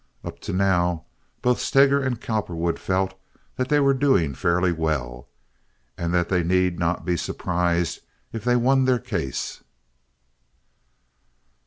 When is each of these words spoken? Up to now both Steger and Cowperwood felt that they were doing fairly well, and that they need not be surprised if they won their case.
Up 0.23 0.39
to 0.39 0.51
now 0.51 1.05
both 1.43 1.59
Steger 1.59 2.01
and 2.01 2.19
Cowperwood 2.19 2.79
felt 2.79 3.13
that 3.57 3.69
they 3.69 3.79
were 3.79 3.93
doing 3.93 4.33
fairly 4.33 4.71
well, 4.71 5.27
and 5.95 6.11
that 6.11 6.27
they 6.27 6.41
need 6.41 6.79
not 6.79 7.05
be 7.05 7.15
surprised 7.15 7.99
if 8.33 8.43
they 8.43 8.55
won 8.55 8.85
their 8.85 8.97
case. 8.97 9.61